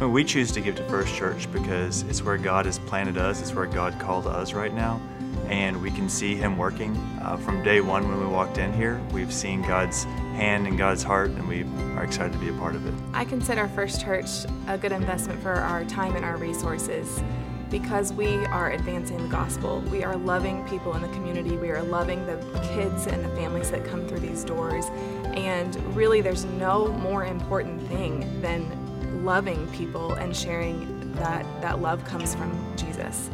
[0.00, 3.54] We choose to give to First Church because it's where God has planted us, it's
[3.54, 5.00] where God called us right now
[5.46, 6.96] and we can see Him working.
[7.22, 11.02] Uh, from day one when we walked in here, we've seen God's hand and God's
[11.02, 11.64] heart, and we
[11.96, 12.94] are excited to be a part of it.
[13.12, 14.28] I consider First Church
[14.68, 17.22] a good investment for our time and our resources
[17.72, 19.80] because we are advancing the gospel.
[19.90, 21.56] We are loving people in the community.
[21.56, 22.36] We are loving the
[22.74, 24.84] kids and the families that come through these doors.
[25.34, 32.04] And really, there's no more important thing than loving people and sharing that that love
[32.04, 33.30] comes from Jesus.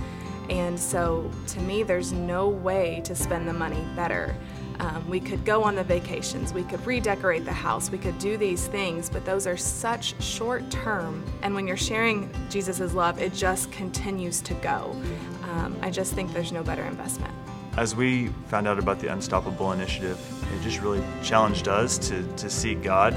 [0.50, 4.34] And so to me, there's no way to spend the money better.
[4.80, 8.36] Um, we could go on the vacations, we could redecorate the house, we could do
[8.36, 11.24] these things, but those are such short term.
[11.42, 14.94] And when you're sharing Jesus' love, it just continues to go.
[15.42, 17.34] Um, I just think there's no better investment.
[17.76, 20.18] As we found out about the Unstoppable Initiative,
[20.54, 23.14] it just really challenged us to, to seek God,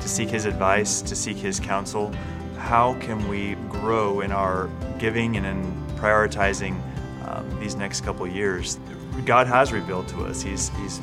[0.00, 2.12] to seek His advice, to seek His counsel.
[2.56, 6.80] How can we grow in our giving and in prioritizing
[7.26, 8.78] um, these next couple years.
[9.24, 10.40] God has revealed to us.
[10.40, 11.00] He's, he's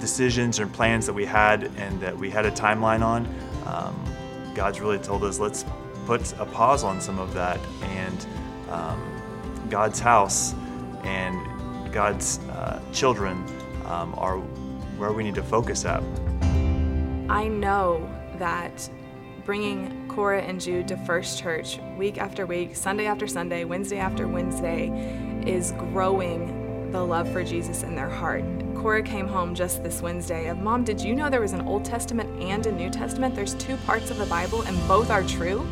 [0.00, 3.26] decisions and plans that we had and that we had a timeline on.
[3.66, 5.64] Um, God's really told us let's
[6.06, 8.26] put a pause on some of that and
[8.70, 10.54] um, God's house
[11.04, 13.44] and God's uh, children
[13.86, 14.38] um, are
[14.98, 16.02] where we need to focus at.
[17.28, 18.88] I know that
[19.48, 24.28] bringing Cora and Jude to First Church week after week, Sunday after Sunday, Wednesday after
[24.28, 24.90] Wednesday
[25.46, 28.44] is growing the love for Jesus in their heart.
[28.74, 31.82] Cora came home just this Wednesday of, Mom, did you know there was an Old
[31.82, 33.34] Testament and a New Testament?
[33.34, 35.66] There's two parts of the Bible and both are true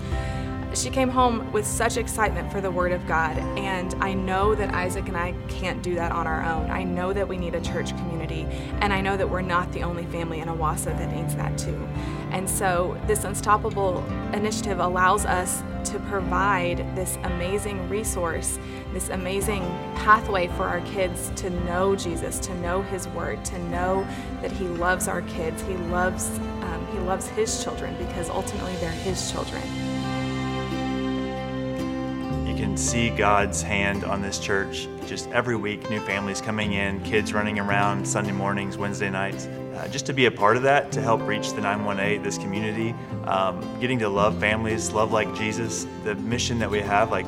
[0.76, 3.38] she came home with such excitement for the Word of God.
[3.58, 6.70] And I know that Isaac and I can't do that on our own.
[6.70, 8.46] I know that we need a church community.
[8.80, 11.88] And I know that we're not the only family in Owasso that needs that too.
[12.30, 18.58] And so this Unstoppable initiative allows us to provide this amazing resource,
[18.92, 19.62] this amazing
[19.94, 24.06] pathway for our kids to know Jesus, to know His Word, to know
[24.42, 25.62] that He loves our kids.
[25.62, 29.62] He loves, um, he loves His children because ultimately they're His children
[32.46, 34.88] You can see God's hand on this church.
[35.06, 39.46] Just every week, new families coming in, kids running around Sunday mornings, Wednesday nights.
[39.76, 42.94] Uh, just to be a part of that, to help reach the 918, this community,
[43.24, 47.26] um, getting to love families, love like Jesus, the mission that we have, like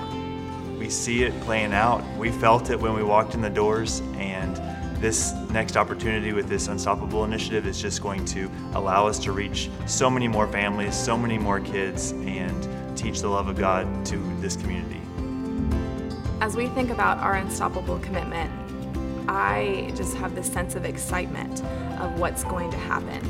[0.79, 2.03] we see it playing out.
[2.17, 4.57] We felt it when we walked in the doors, and
[4.97, 9.69] this next opportunity with this Unstoppable initiative is just going to allow us to reach
[9.87, 14.17] so many more families, so many more kids, and teach the love of God to
[14.41, 15.03] this community.
[16.41, 18.51] As we think about our unstoppable commitment,
[19.29, 21.63] I just have this sense of excitement
[22.01, 23.21] of what's going to happen.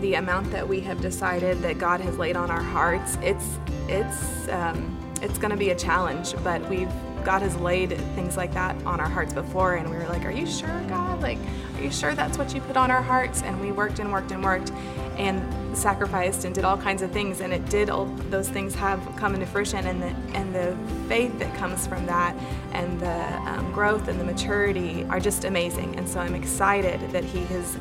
[0.00, 4.48] The amount that we have decided that God has laid on our hearts, it's it's
[4.48, 6.92] um, it's going to be a challenge, but we've
[7.24, 10.30] God has laid things like that on our hearts before, and we were like, "Are
[10.30, 11.20] you sure, God?
[11.22, 11.38] Like,
[11.76, 14.32] are you sure that's what you put on our hearts?" And we worked and worked
[14.32, 14.70] and worked,
[15.18, 15.40] and
[15.74, 19.34] sacrificed and did all kinds of things, and it did all those things have come
[19.34, 20.76] into fruition, and the and the
[21.08, 22.36] faith that comes from that,
[22.72, 25.96] and the um, growth and the maturity are just amazing.
[25.96, 27.76] And so I'm excited that He has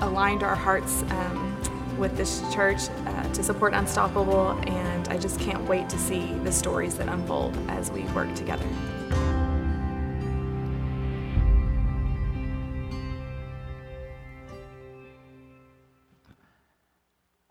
[0.00, 1.02] aligned our hearts.
[1.10, 1.54] Um,
[1.98, 6.52] with this church uh, to support Unstoppable, and I just can't wait to see the
[6.52, 8.66] stories that unfold as we work together.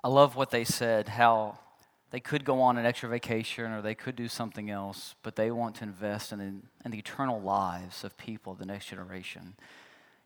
[0.08, 1.60] I love what they said, how
[2.12, 5.52] they could go on an extra vacation or they could do something else, but they
[5.52, 9.56] want to invest in, in the eternal lives of people, the next generation.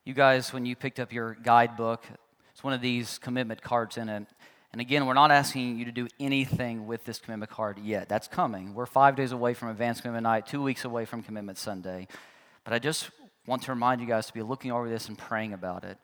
[0.05, 2.05] You guys, when you picked up your guidebook,
[2.51, 4.27] it's one of these commitment cards in it.
[4.71, 8.07] And again, we're not asking you to do anything with this commitment card yet.
[8.07, 8.75] That's coming.
[8.75, 12.07] We're five days away from Advanced Commitment Night, two weeks away from Commitment Sunday.
[12.65, 13.09] But I just
[13.47, 15.97] want to remind you guys to be looking over this and praying about it.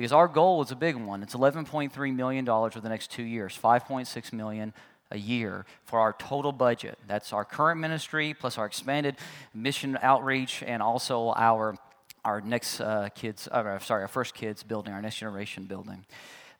[0.00, 1.22] Because our goal is a big one.
[1.22, 4.72] It's $11.3 million for the next two years, 5.6 million
[5.10, 6.98] a year for our total budget.
[7.06, 9.16] That's our current ministry plus our expanded
[9.52, 11.76] mission outreach and also our,
[12.24, 16.06] our next uh, kids, uh, sorry, our first kids building, our next generation building.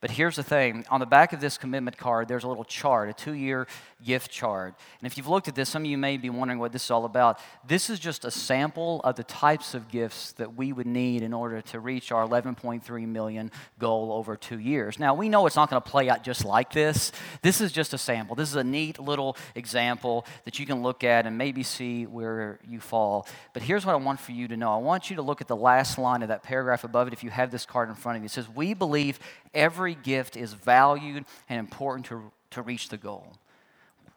[0.01, 3.11] But here's the thing on the back of this commitment card, there's a little chart,
[3.11, 3.67] a two year
[4.05, 4.75] gift chart.
[5.01, 6.91] And if you've looked at this, some of you may be wondering what this is
[6.91, 7.39] all about.
[7.67, 11.35] This is just a sample of the types of gifts that we would need in
[11.35, 14.99] order to reach our 11.3 million goal over two years.
[14.99, 17.13] Now, we know it's not going to play out just like this.
[17.43, 18.35] This is just a sample.
[18.35, 22.59] This is a neat little example that you can look at and maybe see where
[22.67, 23.27] you fall.
[23.53, 25.49] But here's what I want for you to know I want you to look at
[25.49, 28.17] the last line of that paragraph above it if you have this card in front
[28.17, 28.27] of you.
[28.27, 29.19] It says, We believe
[29.53, 33.35] every gift is valued and important to, to reach the goal.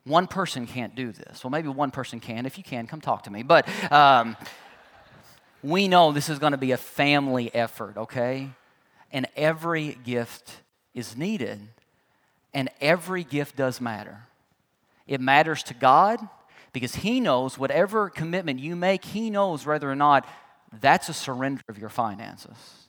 [0.06, 1.44] One person can't do this.
[1.44, 2.46] Well, maybe one person can.
[2.46, 3.44] If you can, come talk to me.
[3.44, 4.36] But um,
[5.62, 8.50] we know this is going to be a family effort, okay?
[9.12, 10.58] And every gift
[10.94, 11.62] is needed,
[12.54, 14.24] and every gift does matter.
[15.08, 16.20] It matters to God
[16.74, 20.28] because He knows whatever commitment you make, He knows whether or not
[20.82, 22.83] that's a surrender of your finances.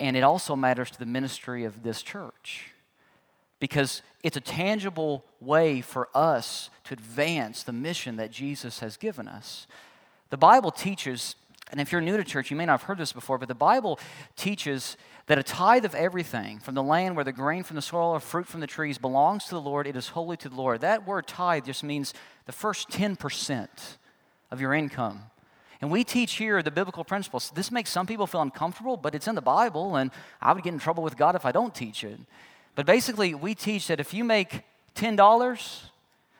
[0.00, 2.72] And it also matters to the ministry of this church
[3.60, 9.28] because it's a tangible way for us to advance the mission that Jesus has given
[9.28, 9.66] us.
[10.30, 11.36] The Bible teaches,
[11.70, 13.54] and if you're new to church, you may not have heard this before, but the
[13.54, 14.00] Bible
[14.36, 18.10] teaches that a tithe of everything from the land where the grain from the soil
[18.10, 20.80] or fruit from the trees belongs to the Lord, it is holy to the Lord.
[20.80, 22.14] That word tithe just means
[22.46, 23.68] the first 10%
[24.50, 25.24] of your income
[25.80, 27.50] and we teach here the biblical principles.
[27.54, 30.74] This makes some people feel uncomfortable, but it's in the Bible, and I would get
[30.74, 32.20] in trouble with God if I don't teach it.
[32.74, 34.62] But basically, we teach that if you make
[34.94, 35.82] $10,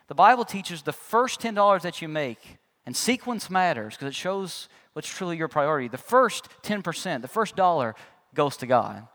[0.08, 4.68] the Bible teaches the first $10 that you make, and sequence matters because it shows
[4.92, 5.88] what's truly your priority.
[5.88, 7.94] The first 10%, the first dollar
[8.34, 9.06] goes to God.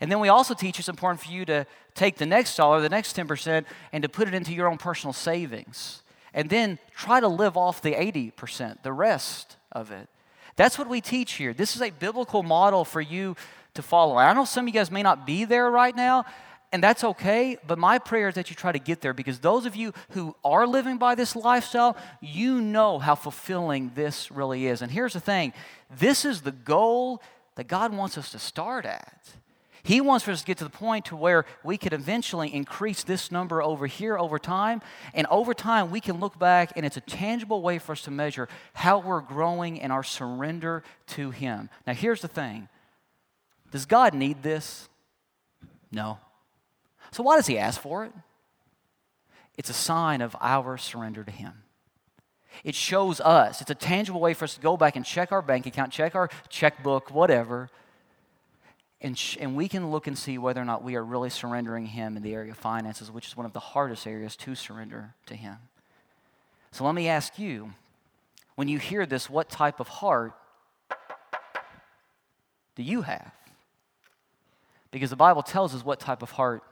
[0.00, 2.88] And then we also teach it's important for you to take the next dollar, the
[2.88, 6.02] next 10%, and to put it into your own personal savings.
[6.34, 10.08] And then try to live off the 80%, the rest of it.
[10.56, 11.52] That's what we teach here.
[11.54, 13.36] This is a biblical model for you
[13.74, 14.16] to follow.
[14.16, 16.24] I know some of you guys may not be there right now,
[16.72, 19.66] and that's okay, but my prayer is that you try to get there because those
[19.66, 24.80] of you who are living by this lifestyle, you know how fulfilling this really is.
[24.80, 25.52] And here's the thing
[25.90, 27.22] this is the goal
[27.56, 29.34] that God wants us to start at.
[29.84, 33.32] He wants us to get to the point to where we could eventually increase this
[33.32, 34.80] number over here over time.
[35.12, 38.12] And over time, we can look back and it's a tangible way for us to
[38.12, 41.68] measure how we're growing in our surrender to Him.
[41.84, 42.68] Now, here's the thing
[43.72, 44.88] Does God need this?
[45.90, 46.18] No.
[47.10, 48.12] So, why does He ask for it?
[49.58, 51.64] It's a sign of our surrender to Him.
[52.62, 55.42] It shows us, it's a tangible way for us to go back and check our
[55.42, 57.70] bank account, check our checkbook, whatever,
[59.02, 61.86] and, sh- and we can look and see whether or not we are really surrendering
[61.86, 65.14] Him in the area of finances, which is one of the hardest areas to surrender
[65.26, 65.56] to Him.
[66.70, 67.72] So let me ask you
[68.54, 70.32] when you hear this, what type of heart
[72.76, 73.32] do you have?
[74.92, 76.62] Because the Bible tells us what type of heart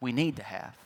[0.00, 0.76] we need to have.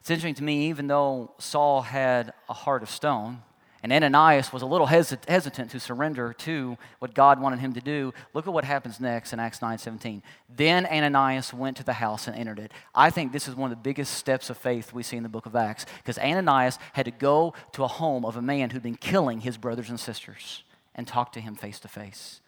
[0.00, 3.42] It's interesting to me, even though Saul had a heart of stone,
[3.82, 8.14] and Ananias was a little hesitant to surrender to what God wanted him to do.
[8.32, 10.22] Look at what happens next in Acts 9:17.
[10.48, 12.70] Then Ananias went to the house and entered it.
[12.94, 15.28] I think this is one of the biggest steps of faith we see in the
[15.28, 18.82] book of Acts because Ananias had to go to a home of a man who'd
[18.82, 20.62] been killing his brothers and sisters
[20.94, 22.40] and talk to him face to face.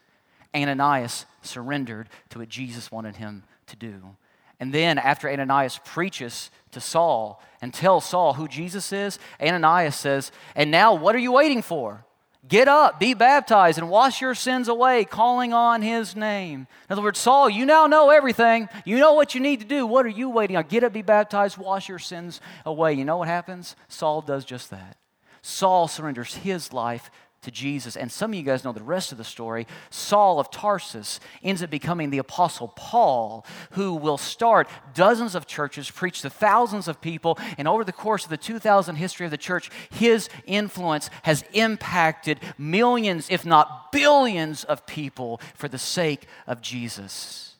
[0.54, 4.16] Ananias surrendered to what Jesus wanted him to do.
[4.60, 10.30] And then, after Ananias preaches to Saul and tells Saul who Jesus is, Ananias says,
[10.54, 12.04] And now what are you waiting for?
[12.46, 16.66] Get up, be baptized, and wash your sins away, calling on his name.
[16.88, 18.68] In other words, Saul, you now know everything.
[18.84, 19.86] You know what you need to do.
[19.86, 20.64] What are you waiting on?
[20.64, 22.92] Get up, be baptized, wash your sins away.
[22.92, 23.76] You know what happens?
[23.88, 24.98] Saul does just that.
[25.40, 27.10] Saul surrenders his life
[27.44, 27.96] to Jesus.
[27.96, 29.66] And some of you guys know the rest of the story.
[29.90, 35.90] Saul of Tarsus ends up becoming the Apostle Paul, who will start dozens of churches,
[35.90, 39.38] preach to thousands of people, and over the course of the 2,000 history of the
[39.38, 46.60] church, his influence has impacted millions, if not billions, of people for the sake of
[46.60, 47.54] Jesus.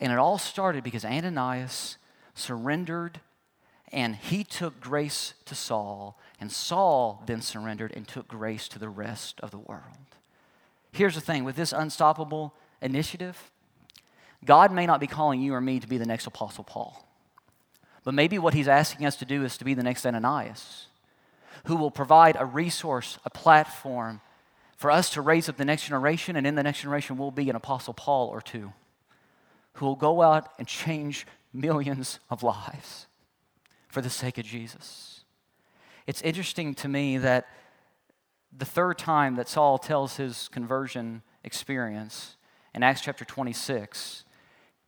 [0.00, 1.96] And it all started because Ananias
[2.34, 3.20] surrendered
[3.90, 8.88] and he took grace to Saul and Saul then surrendered and took grace to the
[8.88, 9.82] rest of the world.
[10.92, 13.50] Here's the thing with this unstoppable initiative,
[14.44, 17.04] God may not be calling you or me to be the next Apostle Paul,
[18.04, 20.86] but maybe what he's asking us to do is to be the next Ananias,
[21.64, 24.20] who will provide a resource, a platform
[24.76, 27.50] for us to raise up the next generation, and in the next generation will be
[27.50, 28.72] an Apostle Paul or two,
[29.74, 33.06] who will go out and change millions of lives
[33.88, 35.17] for the sake of Jesus.
[36.08, 37.46] It's interesting to me that
[38.50, 42.38] the third time that Saul tells his conversion experience
[42.74, 44.24] in Acts chapter 26,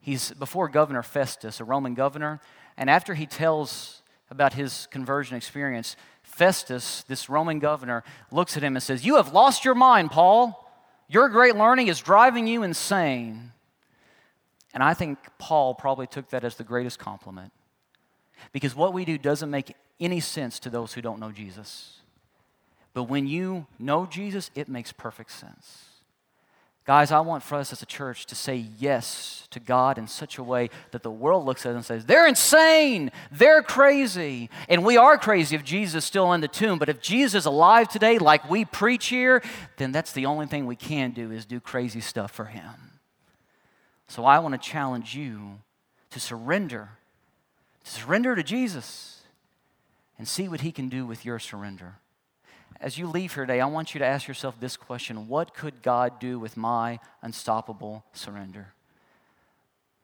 [0.01, 2.41] he's before Governor Festus, a Roman governor,
[2.79, 4.01] and after he tells
[4.31, 9.35] about his conversion experience, Festus, this Roman governor, looks at him and says, You have
[9.35, 10.73] lost your mind, Paul.
[11.07, 13.53] Your great learning is driving you insane.
[14.73, 17.53] And I think Paul probably took that as the greatest compliment.
[18.53, 21.99] Because what we do doesn't make any sense to those who don't know Jesus.
[22.93, 25.87] But when you know Jesus, it makes perfect sense.
[26.87, 30.39] Guys, I want for us as a church to say yes to God in such
[30.39, 34.51] a way that the world looks at it and says, they're insane, they're crazy.
[34.69, 36.79] And we are crazy if Jesus is still in the tomb.
[36.79, 39.43] But if Jesus is alive today, like we preach here,
[39.77, 42.99] then that's the only thing we can do is do crazy stuff for him.
[44.09, 45.61] So I want to challenge you
[46.11, 46.89] to surrender,
[47.85, 49.23] surrender to Jesus
[50.19, 51.97] and see what He can do with your surrender.
[52.81, 55.83] As you leave here today, I want you to ask yourself this question What could
[55.83, 58.75] God do with my unstoppable surrender?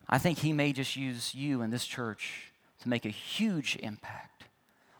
[0.09, 4.45] I think He may just use you and this church to make a huge impact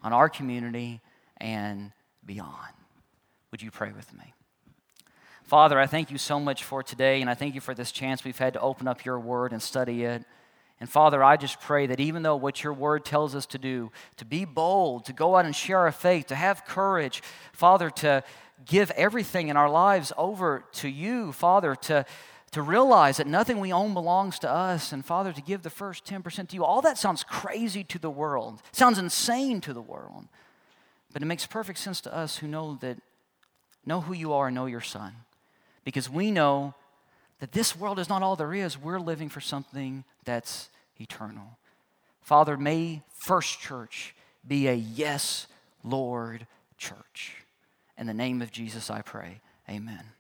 [0.03, 1.01] on our community
[1.37, 1.93] and
[2.25, 2.73] beyond.
[3.51, 4.35] Would you pray with me?
[5.45, 8.25] Father, I thank you so much for today, and I thank you for this chance
[8.25, 10.25] we've had to open up your word and study it.
[10.81, 13.91] And Father, I just pray that even though what your word tells us to do,
[14.17, 17.23] to be bold, to go out and share our faith, to have courage,
[17.53, 18.23] Father, to
[18.67, 22.05] give everything in our lives over to you, Father, to,
[22.51, 26.05] to realize that nothing we own belongs to us, and Father, to give the first
[26.05, 30.27] 10% to you, all that sounds crazy to the world, sounds insane to the world.
[31.13, 32.99] But it makes perfect sense to us who know that
[33.87, 35.15] know who you are and know your son.
[35.85, 36.75] Because we know
[37.41, 38.79] that this world is not all there is.
[38.79, 41.59] We're living for something that's eternal.
[42.21, 44.15] Father, may First Church
[44.47, 45.47] be a yes,
[45.85, 46.47] Lord
[46.79, 47.45] church.
[47.99, 49.41] In the name of Jesus, I pray.
[49.69, 50.16] Amen.